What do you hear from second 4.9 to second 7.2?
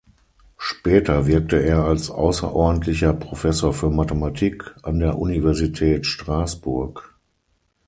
der Universität Straßburg.